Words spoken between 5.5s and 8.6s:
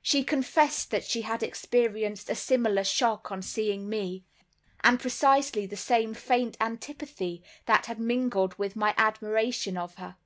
the same faint antipathy that had mingled